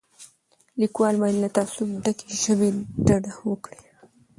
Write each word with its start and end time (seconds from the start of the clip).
لیکوال 0.79 1.15
باید 1.21 1.37
له 1.43 1.49
تعصب 1.55 1.87
ډکې 2.03 2.27
ژبې 2.43 2.69
ډډه 3.05 3.33
وکړي. 3.49 3.81